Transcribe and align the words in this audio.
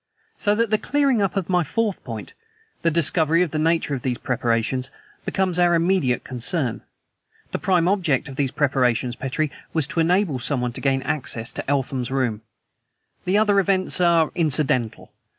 "So 0.35 0.55
that 0.55 0.71
the 0.71 0.79
clearing 0.79 1.21
up 1.21 1.37
of 1.37 1.47
my 1.47 1.63
fourth 1.63 2.03
point 2.03 2.29
id 2.29 2.33
est, 2.33 2.81
the 2.81 2.89
discovery 2.89 3.43
of 3.43 3.51
the 3.51 3.59
nature 3.59 3.93
of 3.93 4.01
these 4.01 4.17
preparations 4.17 4.89
becomes 5.25 5.59
our 5.59 5.75
immediate 5.75 6.23
concern. 6.23 6.81
The 7.51 7.59
prime 7.59 7.87
object 7.87 8.27
of 8.27 8.35
these 8.35 8.49
preparations, 8.49 9.15
Petrie, 9.15 9.51
was 9.73 9.85
to 9.85 9.99
enable 9.99 10.39
someone 10.39 10.73
to 10.73 10.81
gain 10.81 11.03
access 11.03 11.53
to 11.53 11.69
Eltham's 11.69 12.09
room. 12.09 12.41
The 13.25 13.37
other 13.37 13.59
events 13.59 14.01
are 14.01 14.31
incidental. 14.33 15.13